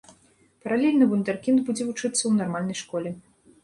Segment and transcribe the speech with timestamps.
[0.63, 3.19] Паралельна вундэркінд будзе вучыцца ў нармальнай школе.